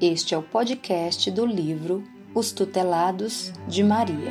Este 0.00 0.32
é 0.32 0.38
o 0.38 0.42
podcast 0.44 1.28
do 1.28 1.44
livro 1.44 2.04
Os 2.32 2.52
Tutelados 2.52 3.52
de 3.66 3.82
Maria. 3.82 4.30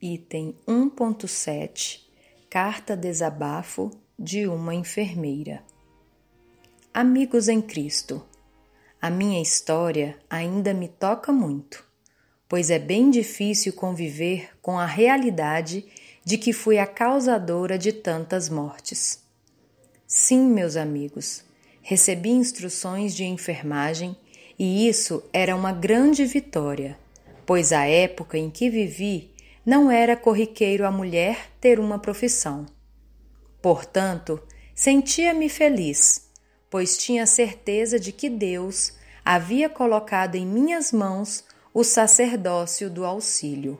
Item 0.00 0.54
1.7 0.64 2.02
Carta 2.48 2.96
Desabafo 2.96 3.90
de 4.16 4.46
uma 4.46 4.76
enfermeira. 4.76 5.64
Amigos 6.94 7.48
em 7.48 7.60
Cristo, 7.60 8.24
a 9.02 9.10
minha 9.10 9.42
história 9.42 10.16
ainda 10.30 10.72
me 10.72 10.86
toca 10.86 11.32
muito, 11.32 11.84
pois 12.48 12.70
é 12.70 12.78
bem 12.78 13.10
difícil 13.10 13.72
conviver 13.72 14.50
com 14.62 14.78
a 14.78 14.86
realidade 14.86 15.84
de 16.24 16.38
que 16.38 16.52
fui 16.52 16.78
a 16.78 16.86
causadora 16.86 17.78
de 17.78 17.92
tantas 17.92 18.48
mortes. 18.48 19.22
Sim, 20.06 20.48
meus 20.48 20.76
amigos, 20.76 21.44
recebi 21.82 22.30
instruções 22.30 23.14
de 23.14 23.24
enfermagem 23.24 24.16
e 24.58 24.88
isso 24.88 25.22
era 25.32 25.54
uma 25.54 25.72
grande 25.72 26.24
vitória, 26.24 26.98
pois 27.46 27.72
a 27.72 27.86
época 27.86 28.36
em 28.36 28.50
que 28.50 28.68
vivi 28.68 29.30
não 29.64 29.90
era 29.90 30.16
corriqueiro 30.16 30.86
a 30.86 30.90
mulher 30.90 31.50
ter 31.60 31.78
uma 31.78 31.98
profissão. 31.98 32.66
Portanto, 33.60 34.42
sentia-me 34.74 35.48
feliz, 35.48 36.28
pois 36.70 36.96
tinha 36.96 37.26
certeza 37.26 37.98
de 37.98 38.12
que 38.12 38.30
Deus 38.30 38.94
havia 39.24 39.68
colocado 39.68 40.36
em 40.36 40.46
minhas 40.46 40.90
mãos 40.90 41.44
o 41.74 41.84
sacerdócio 41.84 42.88
do 42.88 43.04
auxílio. 43.04 43.78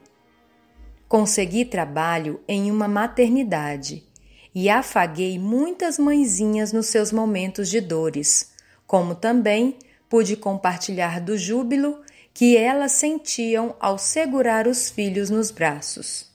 Consegui 1.09 1.64
trabalho 1.64 2.39
em 2.47 2.70
uma 2.70 2.87
maternidade 2.87 4.06
e 4.55 4.69
afaguei 4.69 5.39
muitas 5.39 5.98
mãezinhas 5.98 6.70
nos 6.70 6.89
seus 6.89 7.11
momentos 7.11 7.70
de 7.70 7.81
dores, 7.81 8.51
como 8.87 9.14
também 9.14 9.79
pude 10.06 10.36
compartilhar 10.36 11.19
do 11.19 11.39
júbilo 11.39 12.03
que 12.34 12.59
elas 12.59 12.92
sentiam 12.92 13.75
ao 13.81 13.97
segurar 13.98 14.67
os 14.67 14.91
filhos 14.91 15.31
nos 15.31 15.51
braços. 15.51 16.31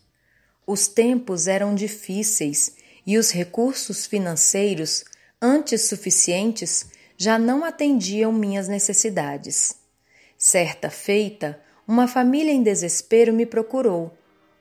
Os 0.66 0.88
tempos 0.88 1.48
eram 1.48 1.76
difíceis 1.76 2.76
e 3.06 3.16
os 3.16 3.30
recursos 3.30 4.08
financeiros, 4.08 5.06
antes 5.40 5.88
suficientes, 5.88 6.88
já 7.16 7.38
não 7.38 7.64
atendiam 7.64 8.34
minhas 8.34 8.68
necessidades. 8.68 9.76
Certa 10.36 10.90
feita, 10.90 11.62
uma 11.88 12.08
família 12.08 12.52
em 12.52 12.64
desespero 12.64 13.32
me 13.32 13.46
procurou 13.46 14.12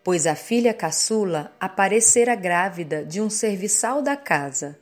pois 0.05 0.27
a 0.27 0.35
filha 0.35 0.75
caçula 0.75 1.53
aparecera 1.61 2.35
grávida 2.35 3.05
de 3.05 3.21
um 3.21 3.31
serviçal 3.31 4.03
da 4.03 4.17
casa. 4.17 4.79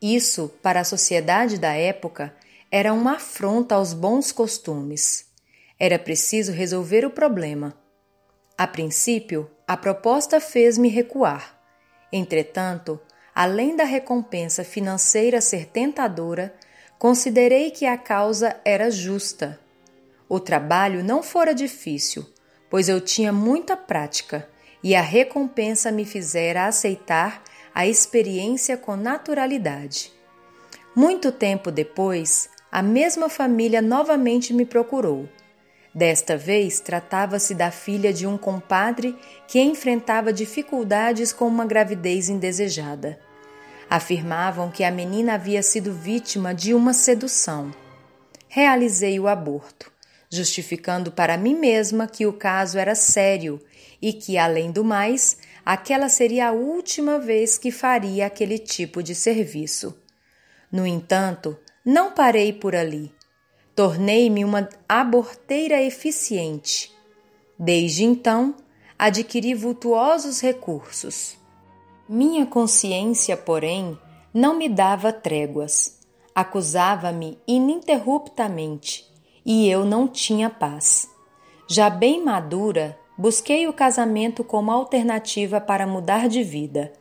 Isso, 0.00 0.52
para 0.62 0.80
a 0.80 0.84
sociedade 0.84 1.58
da 1.58 1.72
época, 1.72 2.34
era 2.70 2.92
uma 2.92 3.16
afronta 3.16 3.74
aos 3.74 3.92
bons 3.92 4.30
costumes. 4.30 5.26
Era 5.78 5.98
preciso 5.98 6.52
resolver 6.52 7.04
o 7.04 7.10
problema. 7.10 7.74
A 8.56 8.66
princípio, 8.66 9.50
a 9.66 9.76
proposta 9.76 10.40
fez-me 10.40 10.88
recuar. 10.88 11.58
Entretanto, 12.12 13.00
além 13.34 13.76
da 13.76 13.84
recompensa 13.84 14.62
financeira 14.62 15.40
ser 15.40 15.66
tentadora, 15.66 16.54
considerei 16.98 17.70
que 17.70 17.84
a 17.84 17.98
causa 17.98 18.56
era 18.64 18.90
justa. 18.90 19.58
O 20.28 20.38
trabalho 20.38 21.02
não 21.02 21.22
fora 21.22 21.54
difícil 21.54 22.26
pois 22.70 22.88
eu 22.88 23.00
tinha 23.00 23.32
muita 23.32 23.76
prática 23.76 24.48
e 24.82 24.94
a 24.94 25.00
recompensa 25.00 25.90
me 25.90 26.04
fizera 26.04 26.66
aceitar 26.66 27.42
a 27.74 27.86
experiência 27.86 28.76
com 28.76 28.96
naturalidade. 28.96 30.12
Muito 30.94 31.30
tempo 31.30 31.70
depois, 31.70 32.48
a 32.70 32.82
mesma 32.82 33.28
família 33.28 33.82
novamente 33.82 34.54
me 34.54 34.64
procurou. 34.64 35.28
Desta 35.94 36.36
vez 36.36 36.78
tratava-se 36.80 37.54
da 37.54 37.70
filha 37.70 38.12
de 38.12 38.26
um 38.26 38.36
compadre 38.36 39.16
que 39.48 39.60
enfrentava 39.60 40.32
dificuldades 40.32 41.32
com 41.32 41.46
uma 41.46 41.64
gravidez 41.64 42.28
indesejada. 42.28 43.18
Afirmavam 43.88 44.70
que 44.70 44.84
a 44.84 44.90
menina 44.90 45.34
havia 45.34 45.62
sido 45.62 45.92
vítima 45.92 46.54
de 46.54 46.74
uma 46.74 46.92
sedução. 46.92 47.72
Realizei 48.48 49.18
o 49.18 49.26
aborto 49.26 49.95
justificando 50.36 51.10
para 51.10 51.36
mim 51.36 51.54
mesma 51.54 52.06
que 52.06 52.26
o 52.26 52.32
caso 52.32 52.78
era 52.78 52.94
sério 52.94 53.60
e 54.00 54.12
que, 54.12 54.38
além 54.38 54.70
do 54.70 54.84
mais, 54.84 55.38
aquela 55.64 56.08
seria 56.08 56.48
a 56.48 56.52
última 56.52 57.18
vez 57.18 57.58
que 57.58 57.70
faria 57.70 58.26
aquele 58.26 58.58
tipo 58.58 59.02
de 59.02 59.14
serviço. 59.14 59.98
No 60.70 60.86
entanto, 60.86 61.58
não 61.84 62.12
parei 62.12 62.52
por 62.52 62.76
ali. 62.76 63.12
Tornei-me 63.74 64.44
uma 64.44 64.68
aborteira 64.88 65.82
eficiente. 65.82 66.92
Desde 67.58 68.04
então, 68.04 68.54
adquiri 68.98 69.54
vultuosos 69.54 70.40
recursos. 70.40 71.36
Minha 72.08 72.46
consciência, 72.46 73.36
porém, 73.36 73.98
não 74.32 74.56
me 74.56 74.68
dava 74.68 75.12
tréguas. 75.12 75.98
Acusava-me 76.34 77.38
ininterruptamente 77.46 79.06
e 79.46 79.70
eu 79.70 79.84
não 79.84 80.08
tinha 80.08 80.50
paz. 80.50 81.08
Já 81.68 81.88
bem 81.88 82.24
madura, 82.24 82.98
busquei 83.16 83.68
o 83.68 83.72
casamento 83.72 84.42
como 84.42 84.72
alternativa 84.72 85.60
para 85.60 85.86
mudar 85.86 86.28
de 86.28 86.42
vida. 86.42 86.92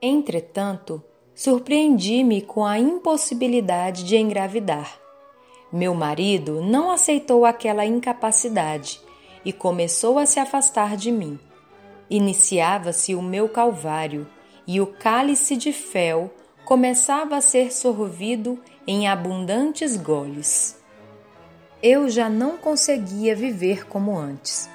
Entretanto, 0.00 1.02
surpreendi-me 1.34 2.42
com 2.42 2.66
a 2.66 2.78
impossibilidade 2.78 4.04
de 4.04 4.18
engravidar. 4.18 5.00
Meu 5.72 5.94
marido 5.94 6.60
não 6.60 6.90
aceitou 6.90 7.46
aquela 7.46 7.86
incapacidade 7.86 9.00
e 9.42 9.50
começou 9.50 10.18
a 10.18 10.26
se 10.26 10.38
afastar 10.38 10.94
de 10.94 11.10
mim. 11.10 11.38
Iniciava-se 12.10 13.14
o 13.14 13.22
meu 13.22 13.48
calvário 13.48 14.28
e 14.66 14.78
o 14.78 14.86
cálice 14.86 15.56
de 15.56 15.72
fel 15.72 16.30
começava 16.66 17.36
a 17.36 17.40
ser 17.40 17.72
sorvido 17.72 18.60
em 18.86 19.08
abundantes 19.08 19.96
goles 19.96 20.81
eu 21.82 22.08
já 22.08 22.28
não 22.28 22.56
conseguia 22.56 23.34
viver 23.34 23.86
como 23.86 24.16
antes. 24.16 24.70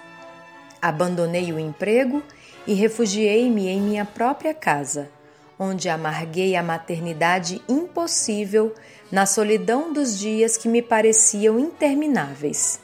Abandonei 0.82 1.54
o 1.54 1.60
emprego 1.60 2.22
e 2.68 2.74
refugiei-me 2.74 3.68
em 3.68 3.80
minha 3.80 4.04
própria 4.04 4.54
casa, 4.54 5.10
onde 5.58 5.88
amarguei 5.88 6.56
a 6.56 6.62
maternidade 6.62 7.62
impossível 7.68 8.76
na 9.12 9.26
solidão 9.26 9.94
dos 9.94 10.20
dias 10.20 10.58
que 10.58 10.68
me 10.68 10.82
pareciam 10.82 11.58
intermináveis. 11.58 12.80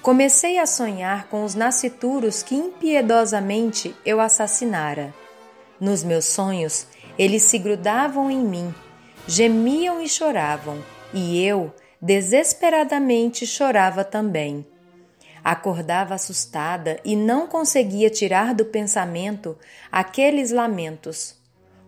Comecei 0.00 0.58
a 0.58 0.66
sonhar 0.66 1.28
com 1.28 1.44
os 1.44 1.54
nascituros 1.54 2.42
que 2.42 2.56
impiedosamente 2.56 3.94
eu 4.04 4.18
assassinara. 4.18 5.14
Nos 5.78 6.02
meus 6.02 6.24
sonhos, 6.24 6.86
eles 7.18 7.42
se 7.42 7.58
grudavam 7.58 8.30
em 8.30 8.40
mim, 8.40 8.74
gemiam 9.28 10.00
e 10.00 10.08
choravam, 10.08 10.82
e 11.12 11.44
eu, 11.44 11.72
desesperadamente 12.02 13.46
chorava 13.46 14.02
também. 14.02 14.66
Acordava 15.44 16.14
assustada 16.14 17.00
e 17.04 17.14
não 17.14 17.46
conseguia 17.46 18.10
tirar 18.10 18.54
do 18.54 18.64
pensamento 18.64 19.56
aqueles 19.90 20.50
lamentos. 20.50 21.36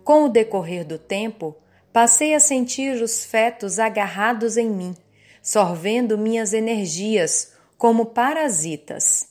Com 0.05 0.23
o 0.23 0.29
decorrer 0.29 0.85
do 0.85 0.97
tempo, 0.97 1.53
passei 1.91 2.33
a 2.33 2.39
sentir 2.39 3.01
os 3.01 3.25
fetos 3.25 3.77
agarrados 3.77 4.55
em 4.55 4.69
mim, 4.69 4.95
sorvendo 5.41 6.17
minhas 6.17 6.53
energias 6.53 7.53
como 7.77 8.05
parasitas. 8.05 9.29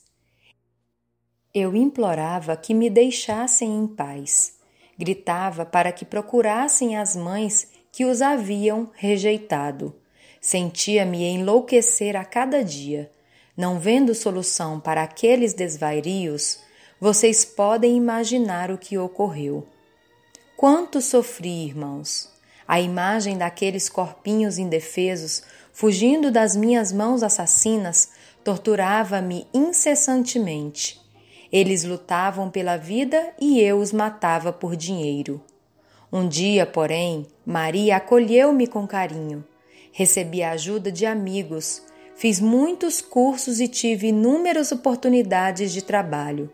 Eu 1.52 1.74
implorava 1.74 2.56
que 2.56 2.74
me 2.74 2.90
deixassem 2.90 3.74
em 3.74 3.86
paz. 3.86 4.58
Gritava 4.98 5.64
para 5.64 5.92
que 5.92 6.04
procurassem 6.04 6.96
as 6.96 7.16
mães 7.16 7.68
que 7.92 8.04
os 8.04 8.20
haviam 8.20 8.90
rejeitado. 8.94 9.94
Sentia-me 10.46 11.24
enlouquecer 11.24 12.14
a 12.14 12.22
cada 12.22 12.62
dia. 12.62 13.10
Não 13.56 13.80
vendo 13.80 14.14
solução 14.14 14.78
para 14.78 15.02
aqueles 15.02 15.54
desvairios, 15.54 16.58
vocês 17.00 17.46
podem 17.46 17.96
imaginar 17.96 18.70
o 18.70 18.76
que 18.76 18.98
ocorreu. 18.98 19.66
Quanto 20.54 21.00
sofri, 21.00 21.64
irmãos! 21.64 22.30
A 22.68 22.78
imagem 22.78 23.38
daqueles 23.38 23.88
corpinhos 23.88 24.58
indefesos 24.58 25.42
fugindo 25.72 26.30
das 26.30 26.54
minhas 26.54 26.92
mãos 26.92 27.22
assassinas 27.22 28.10
torturava-me 28.44 29.46
incessantemente. 29.54 31.00
Eles 31.50 31.84
lutavam 31.84 32.50
pela 32.50 32.76
vida 32.76 33.32
e 33.40 33.62
eu 33.62 33.78
os 33.78 33.92
matava 33.92 34.52
por 34.52 34.76
dinheiro. 34.76 35.40
Um 36.12 36.28
dia, 36.28 36.66
porém, 36.66 37.26
Maria 37.46 37.96
acolheu-me 37.96 38.66
com 38.66 38.86
carinho 38.86 39.42
Recebi 39.96 40.42
a 40.42 40.50
ajuda 40.50 40.90
de 40.90 41.06
amigos, 41.06 41.80
fiz 42.16 42.40
muitos 42.40 43.00
cursos 43.00 43.60
e 43.60 43.68
tive 43.68 44.08
inúmeras 44.08 44.72
oportunidades 44.72 45.72
de 45.72 45.82
trabalho. 45.82 46.50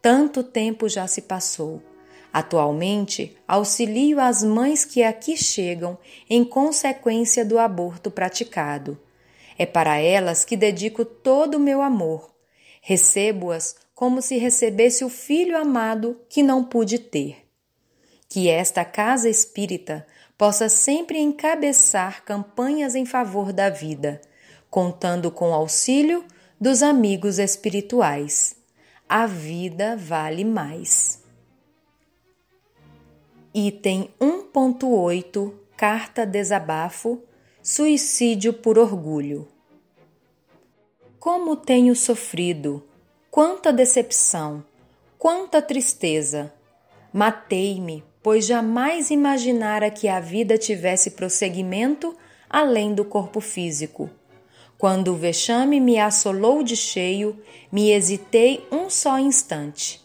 Tanto 0.00 0.42
tempo 0.42 0.88
já 0.88 1.06
se 1.06 1.20
passou. 1.20 1.82
Atualmente, 2.32 3.36
auxilio 3.46 4.18
as 4.18 4.42
mães 4.42 4.82
que 4.82 5.02
aqui 5.02 5.36
chegam 5.36 5.98
em 6.28 6.42
consequência 6.42 7.44
do 7.44 7.58
aborto 7.58 8.10
praticado. 8.10 8.98
É 9.58 9.66
para 9.66 9.98
elas 9.98 10.42
que 10.42 10.56
dedico 10.56 11.04
todo 11.04 11.56
o 11.56 11.60
meu 11.60 11.82
amor. 11.82 12.34
Recebo-as 12.80 13.76
como 13.94 14.22
se 14.22 14.38
recebesse 14.38 15.04
o 15.04 15.10
filho 15.10 15.54
amado 15.54 16.18
que 16.30 16.42
não 16.42 16.64
pude 16.64 16.98
ter. 16.98 17.44
Que 18.26 18.48
esta 18.48 18.86
casa 18.86 19.28
espírita 19.28 20.06
possa 20.36 20.68
sempre 20.68 21.18
encabeçar 21.18 22.24
campanhas 22.24 22.94
em 22.94 23.06
favor 23.06 23.52
da 23.52 23.70
vida, 23.70 24.20
contando 24.68 25.30
com 25.30 25.50
o 25.50 25.54
auxílio 25.54 26.24
dos 26.60 26.82
amigos 26.82 27.38
espirituais. 27.38 28.56
A 29.08 29.26
vida 29.26 29.96
vale 29.96 30.44
mais. 30.44 31.22
Item 33.52 34.10
1.8 34.20 35.52
Carta 35.76 36.24
Desabafo 36.24 37.22
Suicídio 37.62 38.52
por 38.52 38.78
Orgulho. 38.78 39.48
Como 41.18 41.56
tenho 41.56 41.96
sofrido, 41.96 42.86
quanta 43.30 43.72
decepção, 43.72 44.64
quanta 45.18 45.62
tristeza. 45.62 46.52
Matei-me, 47.12 48.04
pois 48.24 48.44
jamais 48.44 49.10
imaginara 49.10 49.88
que 49.88 50.08
a 50.08 50.18
vida 50.18 50.58
tivesse 50.58 51.12
prosseguimento 51.12 52.16
além 52.50 52.92
do 52.92 53.04
corpo 53.04 53.40
físico. 53.40 54.10
Quando 54.76 55.12
o 55.12 55.16
vexame 55.16 55.78
me 55.78 56.00
assolou 56.00 56.64
de 56.64 56.74
cheio, 56.74 57.38
me 57.70 57.92
hesitei 57.92 58.66
um 58.72 58.90
só 58.90 59.20
instante 59.20 60.02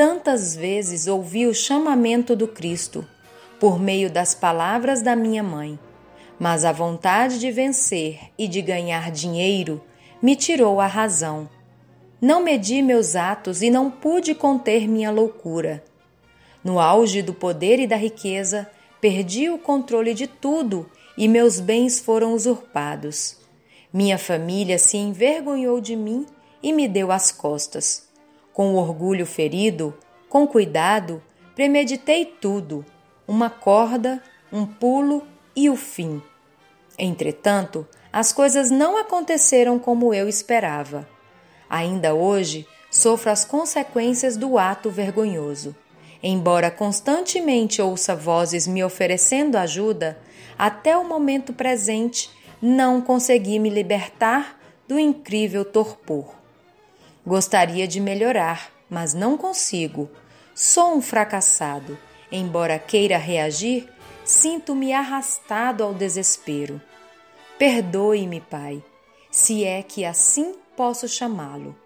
tantas 0.00 0.56
vezes 0.56 1.06
ouvi 1.06 1.46
o 1.46 1.52
chamamento 1.52 2.34
do 2.34 2.48
Cristo 2.48 3.06
por 3.60 3.78
meio 3.78 4.10
das 4.10 4.34
palavras 4.34 5.02
da 5.02 5.14
minha 5.14 5.42
mãe, 5.42 5.78
mas 6.38 6.64
a 6.64 6.72
vontade 6.72 7.38
de 7.38 7.50
vencer 7.50 8.18
e 8.38 8.48
de 8.48 8.62
ganhar 8.62 9.10
dinheiro 9.10 9.84
me 10.22 10.34
tirou 10.34 10.80
a 10.80 10.86
razão. 10.86 11.46
Não 12.18 12.42
medi 12.42 12.80
meus 12.80 13.14
atos 13.14 13.60
e 13.60 13.68
não 13.68 13.90
pude 13.90 14.34
conter 14.34 14.88
minha 14.88 15.10
loucura. 15.10 15.84
No 16.62 16.78
auge 16.78 17.22
do 17.22 17.32
poder 17.32 17.78
e 17.78 17.86
da 17.86 17.96
riqueza, 17.96 18.70
perdi 19.00 19.48
o 19.48 19.58
controle 19.58 20.12
de 20.12 20.26
tudo 20.26 20.90
e 21.16 21.26
meus 21.26 21.58
bens 21.58 21.98
foram 21.98 22.34
usurpados. 22.34 23.36
Minha 23.92 24.18
família 24.18 24.78
se 24.78 24.96
envergonhou 24.96 25.80
de 25.80 25.96
mim 25.96 26.26
e 26.62 26.72
me 26.72 26.86
deu 26.86 27.10
as 27.10 27.32
costas. 27.32 28.08
Com 28.52 28.74
o 28.74 28.76
orgulho 28.76 29.26
ferido, 29.26 29.94
com 30.28 30.46
cuidado, 30.46 31.22
premeditei 31.54 32.24
tudo: 32.24 32.84
uma 33.26 33.50
corda, 33.50 34.22
um 34.52 34.66
pulo 34.66 35.26
e 35.56 35.68
o 35.70 35.76
fim. 35.76 36.22
Entretanto, 36.98 37.86
as 38.12 38.32
coisas 38.32 38.70
não 38.70 38.98
aconteceram 38.98 39.78
como 39.78 40.12
eu 40.12 40.28
esperava. 40.28 41.08
Ainda 41.68 42.14
hoje, 42.14 42.66
sofro 42.90 43.30
as 43.30 43.44
consequências 43.44 44.36
do 44.36 44.58
ato 44.58 44.90
vergonhoso. 44.90 45.74
Embora 46.22 46.70
constantemente 46.70 47.80
ouça 47.80 48.14
vozes 48.14 48.66
me 48.66 48.84
oferecendo 48.84 49.56
ajuda, 49.56 50.18
até 50.58 50.96
o 50.96 51.04
momento 51.04 51.52
presente 51.52 52.30
não 52.60 53.00
consegui 53.00 53.58
me 53.58 53.70
libertar 53.70 54.60
do 54.86 54.98
incrível 54.98 55.64
torpor. 55.64 56.34
Gostaria 57.26 57.88
de 57.88 58.00
melhorar, 58.00 58.70
mas 58.88 59.14
não 59.14 59.36
consigo. 59.36 60.10
Sou 60.54 60.94
um 60.94 61.00
fracassado. 61.00 61.98
Embora 62.30 62.78
queira 62.78 63.16
reagir, 63.16 63.88
sinto-me 64.24 64.92
arrastado 64.92 65.82
ao 65.82 65.94
desespero. 65.94 66.80
Perdoe-me, 67.58 68.40
Pai, 68.40 68.82
se 69.30 69.64
é 69.64 69.82
que 69.82 70.04
assim 70.04 70.54
posso 70.76 71.08
chamá-lo. 71.08 71.76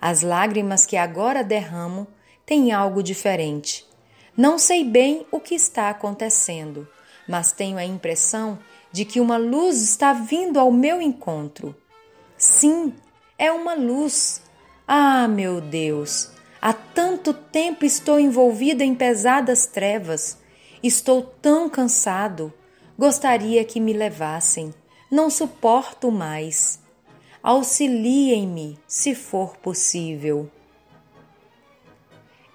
As 0.00 0.22
lágrimas 0.22 0.86
que 0.86 0.96
agora 0.96 1.42
derramo 1.42 2.06
têm 2.48 2.72
algo 2.72 3.02
diferente. 3.02 3.86
Não 4.34 4.58
sei 4.58 4.82
bem 4.82 5.26
o 5.30 5.38
que 5.38 5.54
está 5.54 5.90
acontecendo, 5.90 6.88
mas 7.28 7.52
tenho 7.52 7.76
a 7.76 7.84
impressão 7.84 8.58
de 8.90 9.04
que 9.04 9.20
uma 9.20 9.36
luz 9.36 9.82
está 9.82 10.14
vindo 10.14 10.58
ao 10.58 10.72
meu 10.72 11.02
encontro. 11.02 11.76
Sim, 12.38 12.94
é 13.36 13.52
uma 13.52 13.74
luz, 13.74 14.40
ah, 14.86 15.28
meu 15.28 15.60
Deus! 15.60 16.30
Há 16.60 16.72
tanto 16.72 17.34
tempo 17.34 17.84
estou 17.84 18.18
envolvida 18.18 18.82
em 18.82 18.94
pesadas 18.94 19.66
trevas. 19.66 20.38
Estou 20.82 21.22
tão 21.22 21.68
cansado. 21.68 22.50
Gostaria 22.98 23.62
que 23.62 23.78
me 23.78 23.92
levassem. 23.92 24.72
Não 25.10 25.28
suporto 25.28 26.10
mais. 26.10 26.80
Auxiliem-me, 27.42 28.78
se 28.86 29.14
for 29.14 29.56
possível. 29.58 30.50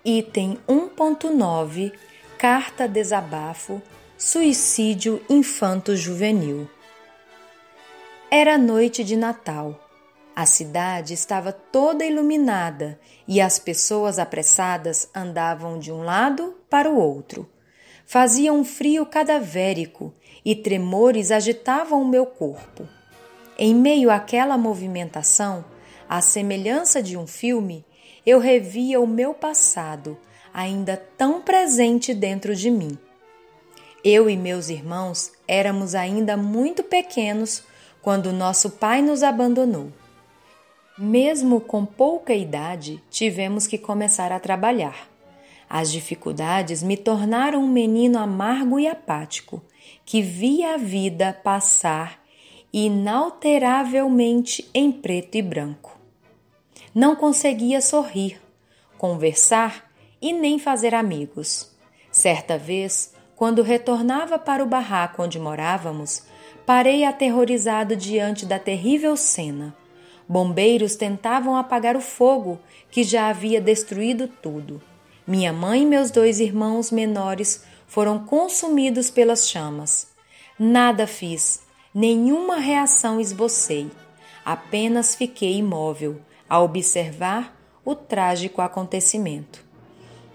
Item 0.06 0.58
1.9 0.68 1.94
Carta 2.38 2.90
Desabafo 2.90 3.82
Suicídio 4.18 5.24
Infanto-Juvenil. 5.30 6.70
Era 8.30 8.58
noite 8.58 9.02
de 9.02 9.16
Natal. 9.16 9.80
A 10.36 10.46
cidade 10.46 11.14
estava 11.14 11.54
toda 11.54 12.04
iluminada 12.04 13.00
e 13.26 13.40
as 13.40 13.58
pessoas 13.58 14.20
apressadas 14.20 15.10
andavam 15.16 15.80
de 15.80 15.90
um 15.90 16.04
lado 16.04 16.54
para 16.70 16.90
o 16.90 16.98
outro. 16.98 17.50
Fazia 18.06 18.52
um 18.52 18.66
frio 18.66 19.06
cadavérico 19.06 20.14
e 20.44 20.54
tremores 20.54 21.32
agitavam 21.32 22.02
o 22.02 22.10
meu 22.10 22.26
corpo. 22.26 22.86
Em 23.58 23.74
meio 23.74 24.12
àquela 24.12 24.58
movimentação, 24.58 25.64
à 26.10 26.20
semelhança 26.20 27.02
de 27.02 27.16
um 27.16 27.26
filme, 27.26 27.86
eu 28.26 28.40
revia 28.40 29.00
o 29.00 29.08
meu 29.08 29.34
passado, 29.34 30.18
ainda 30.54 30.98
tão 31.18 31.42
presente 31.42 32.14
dentro 32.14 32.56
de 32.56 32.70
mim. 32.72 32.98
Eu 34.04 34.30
e 34.30 34.36
meus 34.36 34.70
irmãos 34.70 35.32
éramos 35.48 35.96
ainda 35.96 36.36
muito 36.36 36.84
pequenos 36.84 37.64
quando 38.02 38.34
nosso 38.34 38.72
pai 38.72 39.02
nos 39.02 39.24
abandonou. 39.24 39.92
Mesmo 40.98 41.60
com 41.60 41.86
pouca 41.86 42.34
idade, 42.34 43.02
tivemos 43.10 43.66
que 43.66 43.78
começar 43.78 44.32
a 44.32 44.40
trabalhar. 44.40 45.10
As 45.70 45.92
dificuldades 45.92 46.84
me 46.84 46.96
tornaram 46.96 47.64
um 47.64 47.68
menino 47.68 48.20
amargo 48.20 48.80
e 48.80 48.88
apático, 48.88 49.64
que 50.06 50.22
via 50.22 50.76
a 50.76 50.78
vida 50.78 51.34
passar 51.44 52.22
inalteravelmente 52.72 54.70
em 54.74 54.92
preto 54.92 55.36
e 55.36 55.42
branco. 55.42 55.93
Não 56.94 57.16
conseguia 57.16 57.82
sorrir, 57.82 58.40
conversar 58.98 59.90
e 60.22 60.32
nem 60.32 60.60
fazer 60.60 60.94
amigos. 60.94 61.72
Certa 62.12 62.58
vez, 62.58 63.14
quando 63.36 63.62
retornava 63.62 64.38
para 64.38 64.64
o 64.64 64.68
barraco 64.68 65.24
onde 65.24 65.40
morávamos, 65.40 66.24
parei 66.66 67.04
aterrorizado 67.04 67.96
diante 67.96 68.46
da 68.46 68.60
terrível 68.60 69.18
cena 69.18 69.76
Bombeiros 70.28 70.96
tentavam 70.96 71.56
apagar 71.56 71.98
o 71.98 72.02
fogo 72.02 72.60
que 72.90 73.04
já 73.04 73.28
havia 73.30 73.60
destruído 73.60 74.28
tudo. 74.28 74.82
Minha 75.28 75.52
mãe 75.52 75.84
e 75.84 75.86
meus 75.86 76.12
dois 76.12 76.40
irmãos 76.40 76.92
menores 76.92 77.64
foram 77.88 78.26
consumidos 78.26 79.10
pelas 79.10 79.50
chamas. 79.50 80.08
Nada 80.58 81.06
fiz, 81.06 81.62
nenhuma 81.94 82.58
reação 82.58 83.20
esbocei. 83.20 83.92
Apenas 84.46 85.16
fiquei 85.16 85.58
imóvel 85.58 86.20
a 86.50 86.60
observar 86.60 87.56
o 87.84 87.96
trágico 87.96 88.62
acontecimento. 88.62 89.64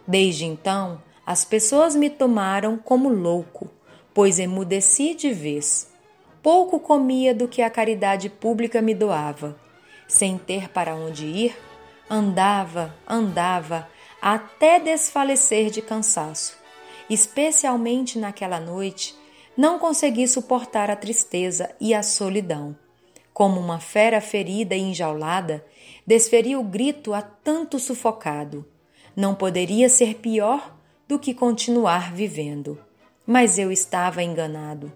Desde 0.06 0.44
então, 0.44 1.02
as 1.26 1.44
pessoas 1.44 1.94
me 1.94 2.10
tomaram 2.10 2.76
como 2.76 3.08
louco, 3.08 3.70
pois 4.14 4.38
emudeci 4.38 5.14
de 5.14 5.32
vez. 5.32 5.90
Pouco 6.42 6.80
comia 6.80 7.34
do 7.34 7.48
que 7.48 7.62
a 7.62 7.70
caridade 7.70 8.28
pública 8.28 8.80
me 8.80 8.94
doava 8.94 9.56
sem 10.08 10.38
ter 10.38 10.70
para 10.70 10.96
onde 10.96 11.26
ir, 11.26 11.56
andava, 12.08 12.96
andava, 13.06 13.86
até 14.20 14.80
desfalecer 14.80 15.70
de 15.70 15.82
cansaço. 15.82 16.56
Especialmente 17.10 18.18
naquela 18.18 18.58
noite, 18.58 19.14
não 19.56 19.78
consegui 19.78 20.26
suportar 20.26 20.90
a 20.90 20.96
tristeza 20.96 21.70
e 21.78 21.94
a 21.94 22.02
solidão. 22.02 22.74
Como 23.32 23.60
uma 23.60 23.78
fera 23.78 24.20
ferida 24.20 24.74
e 24.74 24.80
enjaulada, 24.80 25.64
desferi 26.08 26.56
o 26.56 26.62
grito 26.62 27.12
a 27.12 27.20
tanto 27.20 27.78
sufocado. 27.78 28.64
Não 29.14 29.34
poderia 29.34 29.90
ser 29.90 30.14
pior 30.14 30.74
do 31.06 31.18
que 31.18 31.34
continuar 31.34 32.14
vivendo. 32.14 32.78
Mas 33.26 33.58
eu 33.58 33.70
estava 33.70 34.22
enganado. 34.22 34.90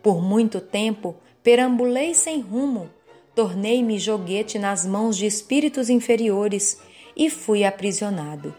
Por 0.00 0.22
muito 0.22 0.60
tempo 0.60 1.16
perambulei 1.42 2.14
sem 2.14 2.40
rumo, 2.40 2.88
tornei-me 3.34 3.98
joguete 3.98 4.56
nas 4.56 4.86
mãos 4.86 5.16
de 5.16 5.26
espíritos 5.26 5.90
inferiores 5.90 6.78
e 7.16 7.28
fui 7.28 7.64
aprisionado, 7.64 8.54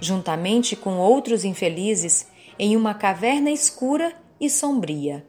juntamente 0.00 0.76
com 0.76 0.96
outros 0.98 1.44
infelizes, 1.44 2.28
em 2.56 2.76
uma 2.76 2.94
caverna 2.94 3.50
escura 3.50 4.14
e 4.40 4.48
sombria. 4.48 5.26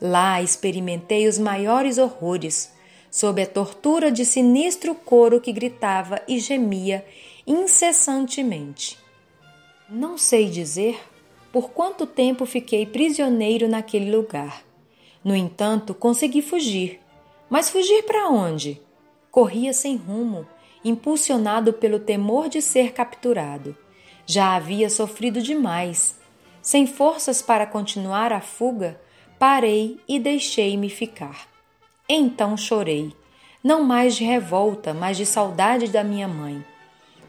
Lá 0.00 0.40
experimentei 0.40 1.26
os 1.26 1.36
maiores 1.36 1.98
horrores, 1.98 2.72
sob 3.12 3.42
a 3.42 3.46
tortura 3.46 4.10
de 4.10 4.24
sinistro 4.24 4.94
coro 4.94 5.38
que 5.38 5.52
gritava 5.52 6.22
e 6.26 6.38
gemia 6.38 7.04
incessantemente. 7.46 8.98
Não 9.86 10.16
sei 10.16 10.48
dizer 10.48 10.98
por 11.52 11.72
quanto 11.72 12.06
tempo 12.06 12.46
fiquei 12.46 12.86
prisioneiro 12.86 13.68
naquele 13.68 14.10
lugar. 14.10 14.64
No 15.22 15.36
entanto, 15.36 15.92
consegui 15.92 16.40
fugir. 16.40 17.00
Mas 17.50 17.68
fugir 17.68 18.02
para 18.04 18.30
onde? 18.30 18.80
Corria 19.30 19.74
sem 19.74 19.94
rumo, 19.94 20.46
impulsionado 20.82 21.74
pelo 21.74 22.00
temor 22.00 22.48
de 22.48 22.62
ser 22.62 22.94
capturado. 22.94 23.76
Já 24.24 24.56
havia 24.56 24.88
sofrido 24.88 25.42
demais. 25.42 26.18
Sem 26.62 26.86
forças 26.86 27.42
para 27.42 27.66
continuar 27.66 28.32
a 28.32 28.40
fuga, 28.40 28.98
parei 29.38 30.00
e 30.08 30.18
deixei-me 30.18 30.88
ficar. 30.88 31.51
Então 32.08 32.56
chorei, 32.56 33.14
não 33.62 33.82
mais 33.82 34.16
de 34.16 34.24
revolta, 34.24 34.92
mas 34.92 35.16
de 35.16 35.24
saudade 35.24 35.88
da 35.88 36.02
minha 36.02 36.26
mãe. 36.26 36.64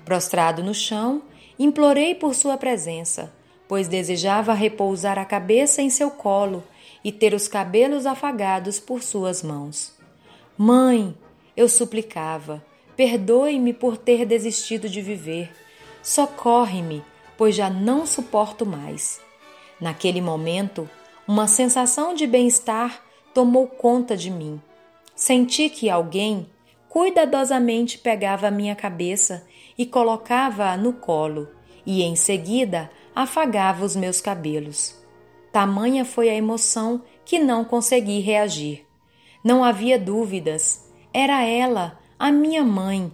Prostrado 0.03 0.63
no 0.63 0.73
chão, 0.73 1.21
implorei 1.59 2.15
por 2.15 2.33
sua 2.33 2.57
presença, 2.57 3.31
pois 3.67 3.87
desejava 3.87 4.53
repousar 4.53 5.19
a 5.19 5.25
cabeça 5.25 5.81
em 5.81 5.89
seu 5.89 6.09
colo 6.09 6.63
e 7.03 7.11
ter 7.11 7.33
os 7.33 7.47
cabelos 7.47 8.05
afagados 8.05 8.79
por 8.79 9.03
suas 9.03 9.43
mãos. 9.43 9.93
Mãe, 10.57 11.15
eu 11.55 11.69
suplicava, 11.69 12.63
perdoe-me 12.97 13.73
por 13.73 13.95
ter 13.95 14.25
desistido 14.25 14.89
de 14.89 15.01
viver. 15.01 15.51
Socorre-me, 16.01 17.03
pois 17.37 17.55
já 17.55 17.69
não 17.69 18.05
suporto 18.05 18.65
mais. 18.65 19.21
Naquele 19.79 20.21
momento, 20.21 20.89
uma 21.27 21.47
sensação 21.47 22.13
de 22.13 22.25
bem-estar 22.25 23.01
tomou 23.33 23.67
conta 23.67 24.15
de 24.15 24.29
mim. 24.29 24.61
Senti 25.15 25.69
que 25.69 25.89
alguém 25.89 26.47
cuidadosamente 26.89 27.97
pegava 27.97 28.47
a 28.47 28.51
minha 28.51 28.75
cabeça 28.75 29.45
e 29.77 29.85
colocava-a 29.85 30.77
no 30.77 30.93
colo, 30.93 31.47
e 31.85 32.03
em 32.03 32.15
seguida 32.15 32.89
afagava 33.15 33.83
os 33.83 33.95
meus 33.95 34.21
cabelos. 34.21 34.95
Tamanha 35.51 36.05
foi 36.05 36.29
a 36.29 36.35
emoção 36.35 37.01
que 37.25 37.39
não 37.39 37.63
consegui 37.63 38.19
reagir. 38.19 38.85
Não 39.43 39.63
havia 39.63 39.99
dúvidas, 39.99 40.89
era 41.13 41.43
ela, 41.43 41.99
a 42.17 42.31
minha 42.31 42.63
mãe. 42.63 43.11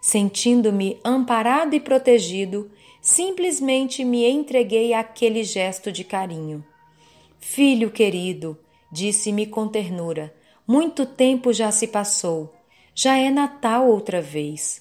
Sentindo-me 0.00 0.98
amparado 1.04 1.74
e 1.74 1.80
protegido, 1.80 2.70
simplesmente 3.00 4.04
me 4.04 4.28
entreguei 4.28 4.92
àquele 4.92 5.42
gesto 5.44 5.90
de 5.90 6.04
carinho. 6.04 6.64
Filho 7.38 7.90
querido, 7.90 8.58
disse-me 8.90 9.46
com 9.46 9.68
ternura, 9.68 10.34
muito 10.66 11.06
tempo 11.06 11.52
já 11.52 11.70
se 11.70 11.86
passou. 11.86 12.54
Já 12.94 13.16
é 13.16 13.30
Natal 13.30 13.88
outra 13.88 14.20
vez. 14.20 14.80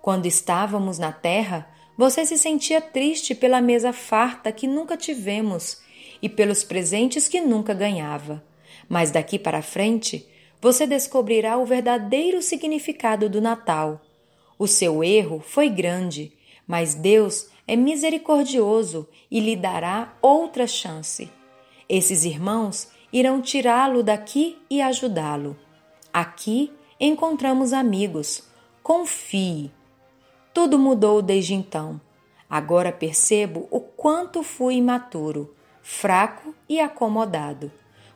Quando 0.00 0.26
estávamos 0.26 0.98
na 0.98 1.12
terra, 1.12 1.68
você 1.96 2.26
se 2.26 2.36
sentia 2.36 2.80
triste 2.80 3.34
pela 3.34 3.60
mesa 3.60 3.92
farta 3.92 4.52
que 4.52 4.66
nunca 4.66 4.96
tivemos 4.96 5.80
e 6.20 6.28
pelos 6.28 6.62
presentes 6.62 7.26
que 7.26 7.40
nunca 7.40 7.72
ganhava. 7.72 8.44
Mas 8.88 9.10
daqui 9.10 9.38
para 9.38 9.62
frente, 9.62 10.28
você 10.60 10.86
descobrirá 10.86 11.56
o 11.56 11.66
verdadeiro 11.66 12.42
significado 12.42 13.28
do 13.28 13.40
Natal. 13.40 14.00
O 14.58 14.66
seu 14.66 15.02
erro 15.02 15.40
foi 15.40 15.68
grande, 15.68 16.32
mas 16.66 16.94
Deus 16.94 17.48
é 17.66 17.76
misericordioso 17.76 19.08
e 19.30 19.40
lhe 19.40 19.56
dará 19.56 20.16
outra 20.22 20.66
chance. 20.66 21.30
Esses 21.88 22.24
irmãos 22.24 22.88
irão 23.14 23.40
tirá-lo 23.40 24.02
daqui 24.02 24.58
e 24.68 24.82
ajudá-lo. 24.82 25.56
Aqui 26.12 26.72
encontramos 26.98 27.72
amigos. 27.72 28.42
Confie. 28.82 29.70
Tudo 30.52 30.76
mudou 30.76 31.22
desde 31.22 31.54
então. 31.54 32.00
Agora 32.50 32.90
percebo 32.90 33.68
o 33.70 33.78
quanto 33.78 34.42
fui 34.42 34.74
imaturo, 34.74 35.54
fraco 35.80 36.52
e 36.68 36.80
acomodado. 36.80 37.70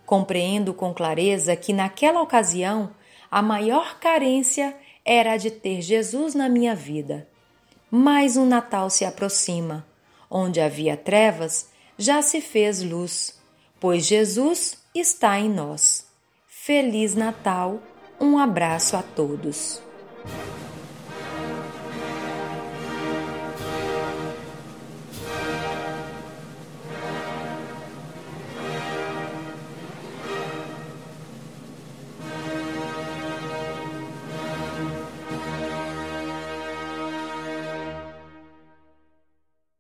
Compreendo 0.05 0.75
com 0.75 0.93
clareza 0.93 1.55
que 1.55 1.73
naquela 1.73 2.21
ocasião 2.21 2.91
a 3.31 3.41
maior 3.41 4.01
carência 4.01 4.77
era 5.05 5.35
a 5.35 5.37
de 5.37 5.53
ter 5.53 5.81
Jesus 5.81 6.35
na 6.35 6.49
minha 6.49 6.75
vida. 6.75 7.29
Mais 7.89 8.37
um 8.37 8.47
Natal 8.47 8.91
se 8.91 9.05
aproxima. 9.05 9.87
Onde 10.29 10.61
havia 10.61 10.97
trevas, 10.97 11.71
já 11.97 12.21
se 12.21 12.41
fez 12.41 12.83
luz 12.83 13.39
pois 13.81 14.07
Jesus 14.07 14.79
está 14.99 15.39
em 15.39 15.49
nós. 15.49 16.07
Feliz 16.47 17.15
Natal, 17.15 17.81
um 18.21 18.39
abraço 18.39 18.97
a 18.97 19.03
todos. 19.03 19.81